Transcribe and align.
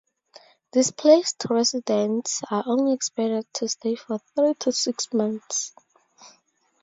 Displaced 0.71 1.45
residents 1.51 2.41
are 2.49 2.63
only 2.65 2.93
expected 2.93 3.45
to 3.53 3.67
stay 3.69 3.93
for 3.93 4.17
three 4.35 4.55
to 4.55 4.71
six 4.71 5.13
months. 5.13 5.75